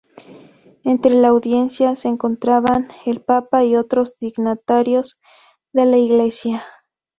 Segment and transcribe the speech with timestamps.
[0.83, 5.21] Entre la audiencia se encontraban el papa y otros dignatarios
[5.73, 6.63] de la Iglesia.